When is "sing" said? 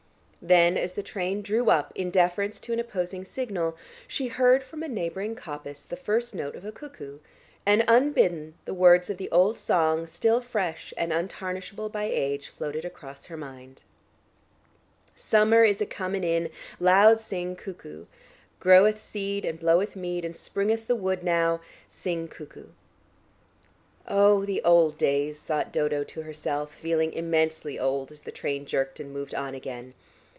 17.19-17.55, 21.87-22.27